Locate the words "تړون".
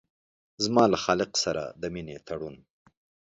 2.27-2.55